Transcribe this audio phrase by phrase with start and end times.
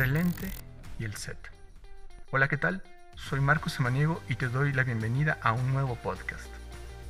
[0.00, 0.50] entre el lente
[0.98, 1.36] y el set.
[2.30, 2.82] Hola, ¿qué tal?
[3.16, 6.46] Soy Marcos Samaniego y te doy la bienvenida a un nuevo podcast.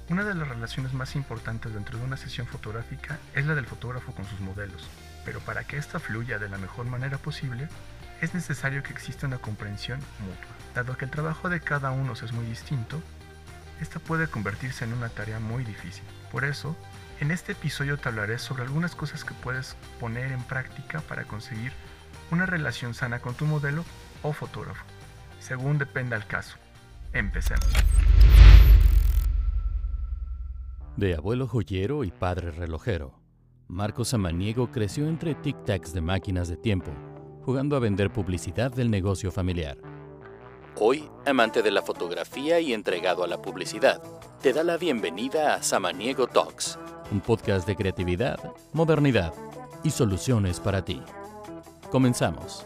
[0.08, 4.12] Una de las relaciones más importantes dentro de una sesión fotográfica es la del fotógrafo
[4.12, 4.88] con sus modelos,
[5.24, 7.68] pero para que ésta fluya de la mejor manera posible,
[8.20, 10.56] es necesario que exista una comprensión mutua.
[10.74, 13.00] Dado que el trabajo de cada uno es muy distinto,
[13.80, 16.02] esta puede convertirse en una tarea muy difícil.
[16.32, 16.76] Por eso,
[17.20, 21.72] en este episodio te hablaré sobre algunas cosas que puedes poner en práctica para conseguir
[22.30, 23.84] una relación sana con tu modelo
[24.22, 24.84] o fotógrafo,
[25.38, 26.56] según dependa el caso.
[27.12, 27.66] Empecemos.
[30.96, 33.14] De abuelo joyero y padre relojero,
[33.68, 36.90] Marcos Samaniego creció entre tic-tacs de máquinas de tiempo,
[37.44, 39.78] jugando a vender publicidad del negocio familiar.
[40.76, 44.02] Hoy, amante de la fotografía y entregado a la publicidad,
[44.42, 46.78] te da la bienvenida a Samaniego Talks,
[47.10, 48.38] un podcast de creatividad,
[48.72, 49.32] modernidad
[49.82, 51.02] y soluciones para ti.
[51.90, 52.64] Comenzamos.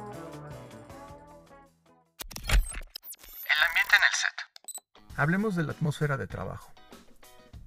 [2.46, 5.16] El ambiente en el set.
[5.16, 6.70] Hablemos de la atmósfera de trabajo.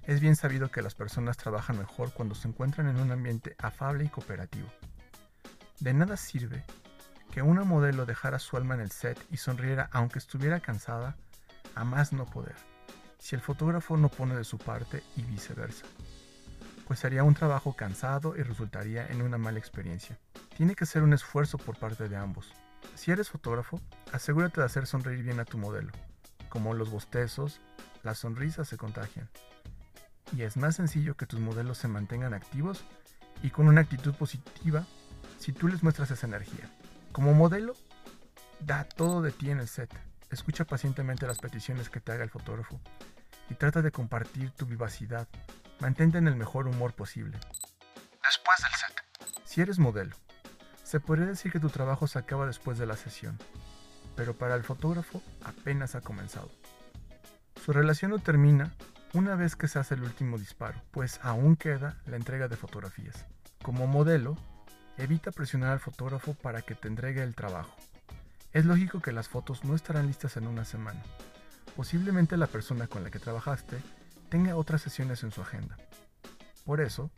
[0.04, 4.04] Es bien sabido que las personas trabajan mejor cuando se encuentran en un ambiente afable
[4.04, 4.68] y cooperativo.
[5.80, 6.64] De nada sirve
[7.32, 11.16] que una modelo dejara su alma en el set y sonriera aunque estuviera cansada,
[11.74, 12.54] a más no poder,
[13.18, 15.86] si el fotógrafo no pone de su parte y viceversa,
[16.88, 20.18] pues haría un trabajo cansado y resultaría en una mala experiencia.
[20.56, 22.50] Tiene que ser un esfuerzo por parte de ambos.
[22.94, 23.78] Si eres fotógrafo,
[24.10, 25.92] asegúrate de hacer sonreír bien a tu modelo.
[26.48, 27.60] Como los bostezos,
[28.02, 29.28] las sonrisas se contagian.
[30.34, 32.82] Y es más sencillo que tus modelos se mantengan activos
[33.42, 34.86] y con una actitud positiva
[35.38, 36.70] si tú les muestras esa energía.
[37.12, 37.74] Como modelo,
[38.60, 39.94] da todo de ti en el set.
[40.30, 42.80] Escucha pacientemente las peticiones que te haga el fotógrafo
[43.50, 45.28] y trata de compartir tu vivacidad.
[45.80, 47.38] Mantente en el mejor humor posible.
[48.26, 49.42] Después del set.
[49.44, 50.16] Si eres modelo,
[50.82, 53.38] se podría decir que tu trabajo se acaba después de la sesión,
[54.16, 56.50] pero para el fotógrafo apenas ha comenzado.
[57.64, 58.72] Su relación no termina
[59.14, 63.26] una vez que se hace el último disparo, pues aún queda la entrega de fotografías.
[63.62, 64.36] Como modelo,
[64.98, 67.72] Evita presionar al fotógrafo para que te entregue el trabajo.
[68.52, 71.00] Es lógico que las fotos no estarán listas en una semana.
[71.76, 73.78] Posiblemente la persona con la que trabajaste
[74.28, 75.76] tenga otras sesiones en su agenda.
[76.64, 77.10] Por eso,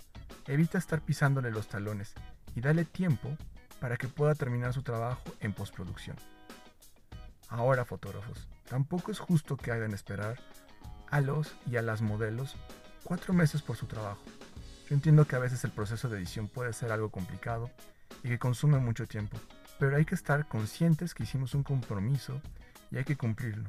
[0.47, 2.15] evita estar pisándole los talones
[2.55, 3.37] y dale tiempo
[3.81, 6.17] para que pueda terminar su trabajo en postproducción.
[7.49, 10.39] Ahora, fotógrafos, tampoco es justo que hagan esperar
[11.11, 12.57] a los y a las modelos
[13.03, 14.23] cuatro meses por su trabajo.
[14.89, 17.71] Yo entiendo que a veces el proceso de edición puede ser algo complicado
[18.23, 19.37] y que consume mucho tiempo,
[19.79, 22.41] pero hay que estar conscientes que hicimos un compromiso
[22.91, 23.69] y hay que cumplirlo.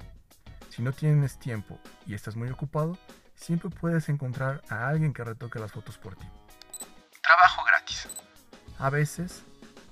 [0.70, 2.98] Si no tienes tiempo y estás muy ocupado,
[3.42, 6.26] siempre puedes encontrar a alguien que retoque las fotos por ti.
[7.22, 8.08] Trabajo gratis.
[8.78, 9.44] A veces,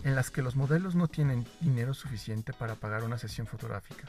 [0.04, 4.08] en las que los modelos no tienen dinero suficiente para pagar una sesión fotográfica.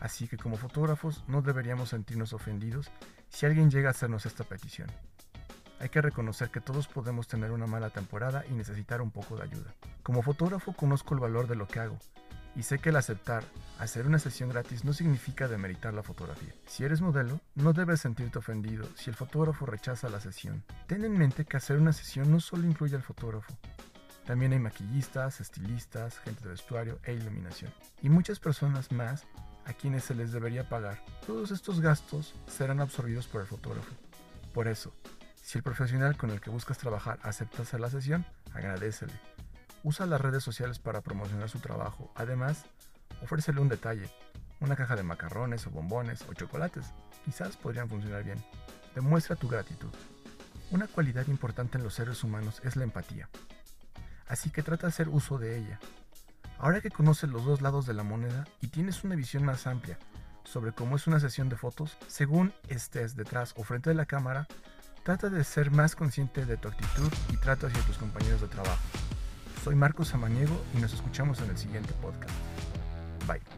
[0.00, 2.90] Así que como fotógrafos no deberíamos sentirnos ofendidos
[3.28, 4.90] si alguien llega a hacernos esta petición.
[5.80, 9.44] Hay que reconocer que todos podemos tener una mala temporada y necesitar un poco de
[9.44, 9.74] ayuda.
[10.02, 11.98] Como fotógrafo conozco el valor de lo que hago
[12.58, 13.44] y sé que el aceptar
[13.78, 16.52] hacer una sesión gratis no significa demeritar la fotografía.
[16.66, 20.64] Si eres modelo, no debes sentirte ofendido si el fotógrafo rechaza la sesión.
[20.88, 23.56] Ten en mente que hacer una sesión no solo incluye al fotógrafo,
[24.28, 27.72] también hay maquillistas, estilistas, gente de vestuario e iluminación.
[28.02, 29.24] Y muchas personas más
[29.64, 31.02] a quienes se les debería pagar.
[31.26, 33.94] Todos estos gastos serán absorbidos por el fotógrafo.
[34.52, 34.92] Por eso,
[35.36, 39.14] si el profesional con el que buscas trabajar acepta hacer la sesión, agradecele.
[39.84, 42.12] Usa las redes sociales para promocionar su trabajo.
[42.14, 42.64] Además,
[43.22, 44.10] ofrécele un detalle,
[44.60, 46.86] una caja de macarrones o bombones o chocolates.
[47.24, 48.42] Quizás podrían funcionar bien.
[48.94, 49.90] Demuestra tu gratitud.
[50.70, 53.28] Una cualidad importante en los seres humanos es la empatía.
[54.26, 55.80] Así que trata de hacer uso de ella.
[56.58, 59.98] Ahora que conoces los dos lados de la moneda y tienes una visión más amplia
[60.44, 64.46] sobre cómo es una sesión de fotos, según estés detrás o frente de la cámara,
[65.08, 68.82] Trata de ser más consciente de tu actitud y trato hacia tus compañeros de trabajo.
[69.68, 72.32] Soy Marcos Samaniego y nos escuchamos en el siguiente podcast.
[73.26, 73.57] Bye.